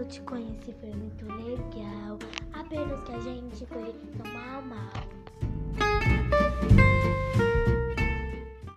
quando 0.00 0.08
te 0.08 0.20
conheci 0.22 0.74
foi 0.80 0.94
muito 0.94 1.26
legal. 1.26 2.18
Apenas 2.54 3.00
que 3.02 3.12
a 3.12 3.20
gente 3.20 3.66
foi 3.66 3.92
tomar. 4.16 4.39